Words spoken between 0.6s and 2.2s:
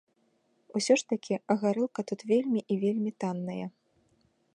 Усё ж такі, гарэлка тут